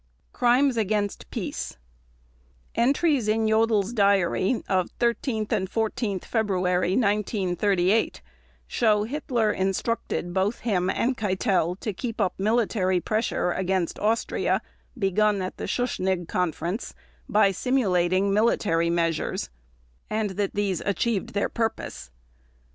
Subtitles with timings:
[0.33, 1.77] Crimes against Peace
[2.73, 8.19] Entries in Jodl's diary of 13 and 14 February 1938
[8.65, 14.63] show Hitler instructed both him and Keitel to keep up military pressure against Austria
[14.97, 16.95] begun at the Schuschnigg conference
[17.29, 19.51] by simulating military measures,
[20.09, 22.09] and that these achieved their purpose.